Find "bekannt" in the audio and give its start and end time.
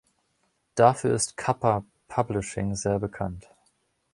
2.97-3.47